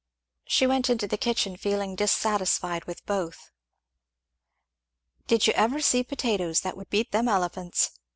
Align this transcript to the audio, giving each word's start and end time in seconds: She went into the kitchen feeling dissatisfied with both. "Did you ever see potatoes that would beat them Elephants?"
She 0.47 0.65
went 0.65 0.89
into 0.89 1.05
the 1.05 1.15
kitchen 1.15 1.55
feeling 1.57 1.95
dissatisfied 1.95 2.85
with 2.85 3.05
both. 3.05 3.51
"Did 5.27 5.45
you 5.45 5.53
ever 5.53 5.79
see 5.79 6.03
potatoes 6.03 6.61
that 6.61 6.75
would 6.75 6.89
beat 6.89 7.11
them 7.11 7.27
Elephants?" 7.27 7.91